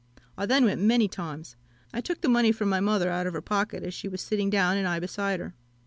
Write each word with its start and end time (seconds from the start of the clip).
I 0.35 0.47
then 0.47 0.65
went 0.65 0.81
many 0.81 1.07
times. 1.07 1.55
I 1.93 2.01
took 2.01 2.21
the 2.21 2.27
money 2.27 2.51
from 2.51 2.69
my 2.69 2.79
mother 2.79 3.11
out 3.11 3.27
of 3.27 3.33
her 3.33 3.41
pocket 3.43 3.83
as 3.83 3.93
she 3.93 4.07
was 4.07 4.21
sitting 4.21 4.49
down, 4.49 4.75
and 4.75 4.87
I 4.87 4.99
beside 4.99 5.39
her. 5.39 5.53